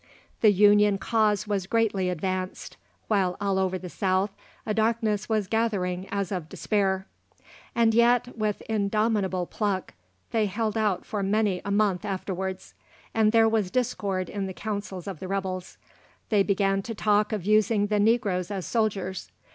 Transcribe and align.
The 0.39 0.51
Union 0.51 0.97
cause 0.97 1.45
was 1.47 1.67
greatly 1.67 2.09
advanced, 2.09 2.75
while 3.07 3.37
over 3.39 3.61
all 3.75 3.79
the 3.79 3.87
South 3.87 4.31
a 4.65 4.73
darkness 4.73 5.29
was 5.29 5.45
gathering 5.45 6.07
as 6.09 6.31
of 6.31 6.49
despair. 6.49 7.05
And 7.75 7.93
yet, 7.93 8.35
with 8.35 8.61
indomitable 8.63 9.45
pluck, 9.45 9.93
they 10.31 10.47
held 10.47 10.75
out 10.75 11.05
for 11.05 11.21
many 11.21 11.61
a 11.63 11.69
month 11.69 12.03
afterwards. 12.03 12.73
And 13.13 13.31
"there 13.31 13.47
was 13.47 13.69
discord 13.69 14.27
in 14.27 14.47
the 14.47 14.55
councils 14.55 15.05
of 15.05 15.19
the 15.19 15.27
rebels. 15.27 15.77
They 16.29 16.41
began 16.41 16.81
to 16.81 16.95
talk 16.95 17.31
of 17.31 17.45
using 17.45 17.85
the 17.85 17.99
negroes 17.99 18.49
as 18.49 18.65
soldiers. 18.65 19.29